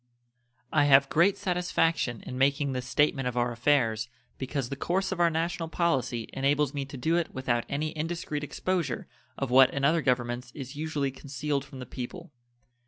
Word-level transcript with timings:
I 0.73 0.85
have 0.85 1.09
great 1.09 1.37
satisfaction 1.37 2.23
in 2.25 2.35
making 2.35 2.71
this 2.71 2.87
statement 2.87 3.27
of 3.27 3.37
our 3.37 3.51
affairs, 3.51 4.09
because 4.39 4.69
the 4.69 4.75
course 4.75 5.11
of 5.11 5.19
our 5.19 5.29
national 5.29 5.69
policy 5.69 6.27
enables 6.33 6.73
me 6.73 6.85
to 6.85 6.97
do 6.97 7.17
it 7.17 7.35
without 7.35 7.65
any 7.69 7.89
indiscreet 7.95 8.43
exposure 8.43 9.07
of 9.37 9.51
what 9.51 9.71
in 9.71 9.85
other 9.85 10.01
governments 10.01 10.51
is 10.55 10.75
usually 10.75 11.11
concealed 11.11 11.63
from 11.63 11.77
the 11.77 11.85
people. 11.85 12.31